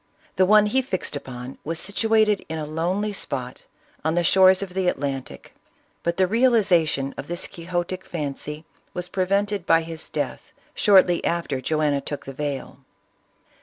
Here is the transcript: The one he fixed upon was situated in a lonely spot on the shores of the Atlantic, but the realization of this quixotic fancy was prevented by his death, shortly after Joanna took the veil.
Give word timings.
The 0.35 0.47
one 0.47 0.65
he 0.65 0.81
fixed 0.81 1.15
upon 1.15 1.59
was 1.63 1.77
situated 1.77 2.43
in 2.49 2.57
a 2.57 2.65
lonely 2.65 3.13
spot 3.13 3.67
on 4.03 4.15
the 4.15 4.23
shores 4.23 4.63
of 4.63 4.73
the 4.73 4.87
Atlantic, 4.87 5.53
but 6.01 6.17
the 6.17 6.25
realization 6.25 7.13
of 7.19 7.27
this 7.27 7.45
quixotic 7.45 8.03
fancy 8.03 8.65
was 8.95 9.07
prevented 9.07 9.67
by 9.67 9.83
his 9.83 10.09
death, 10.09 10.53
shortly 10.73 11.23
after 11.23 11.61
Joanna 11.61 12.01
took 12.01 12.25
the 12.25 12.33
veil. 12.33 12.79